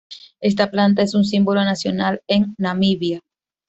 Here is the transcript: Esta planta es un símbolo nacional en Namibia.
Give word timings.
Esta 0.39 0.71
planta 0.71 1.03
es 1.03 1.13
un 1.13 1.23
símbolo 1.25 1.63
nacional 1.63 2.23
en 2.25 2.55
Namibia. 2.57 3.21